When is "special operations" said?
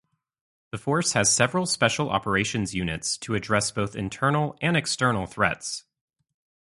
1.67-2.73